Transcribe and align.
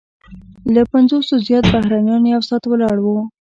له 0.73 0.81
پنځوسو 0.91 1.33
زیات 1.47 1.65
بهرنیان 1.73 2.21
یو 2.33 2.41
ساعت 2.49 2.63
ولاړ 2.67 2.97
وو. 3.01 3.17